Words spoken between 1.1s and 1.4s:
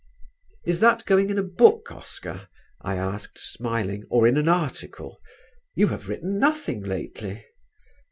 in